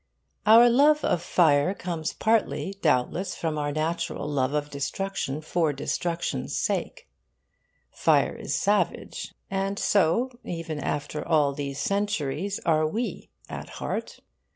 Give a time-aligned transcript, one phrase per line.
[0.47, 6.57] Our love of fire comes partly, doubtless, from our natural love of destruction for destruction's
[6.57, 7.07] sake.
[7.91, 14.21] Fire is savage, and so, even after all these centuries, are we, at heart.